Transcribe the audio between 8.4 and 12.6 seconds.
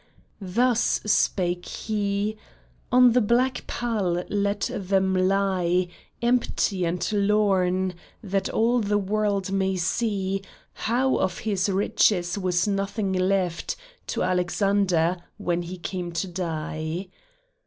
all the world may see How of his riches there